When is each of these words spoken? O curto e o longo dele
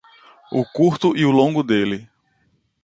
O 0.51 0.65
curto 0.65 1.15
e 1.15 1.23
o 1.25 1.29
longo 1.29 1.61
dele 1.61 2.09